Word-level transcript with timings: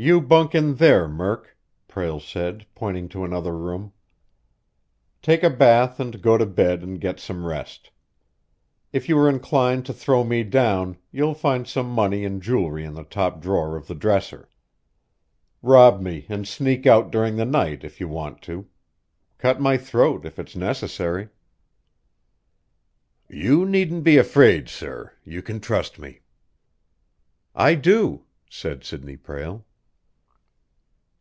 "You 0.00 0.20
bunk 0.20 0.54
in 0.54 0.76
there, 0.76 1.08
Murk," 1.08 1.56
Prale 1.88 2.20
said, 2.20 2.66
pointing 2.76 3.08
to 3.08 3.24
another 3.24 3.56
room. 3.58 3.92
"Take 5.22 5.42
a 5.42 5.50
bath 5.50 5.98
and 5.98 6.22
go 6.22 6.38
to 6.38 6.46
bed 6.46 6.84
and 6.84 7.00
get 7.00 7.18
some 7.18 7.44
rest. 7.44 7.90
If 8.92 9.08
you 9.08 9.18
are 9.18 9.28
inclined 9.28 9.84
to 9.86 9.92
throw 9.92 10.22
me 10.22 10.44
down, 10.44 10.98
you'll 11.10 11.34
find 11.34 11.66
some 11.66 11.90
money 11.90 12.24
and 12.24 12.40
jewelry 12.40 12.84
in 12.84 12.94
the 12.94 13.02
top 13.02 13.40
drawer 13.40 13.74
of 13.74 13.88
the 13.88 13.96
dresser. 13.96 14.48
Rob 15.62 16.00
me 16.00 16.26
and 16.28 16.46
sneak 16.46 16.86
out 16.86 17.10
during 17.10 17.34
the 17.34 17.44
night, 17.44 17.82
if 17.82 17.98
you 17.98 18.06
want 18.06 18.40
to. 18.42 18.68
Cut 19.36 19.60
my 19.60 19.76
throat, 19.76 20.24
if 20.24 20.38
it's 20.38 20.54
necessary." 20.54 21.28
"You 23.28 23.66
needn't 23.66 24.04
be 24.04 24.16
afraid, 24.16 24.68
sir 24.68 25.14
you 25.24 25.42
can 25.42 25.58
trust 25.58 25.98
me!" 25.98 26.20
"I 27.52 27.74
do!" 27.74 28.26
said 28.48 28.84
Sidney 28.84 29.16
Prale. 29.16 29.64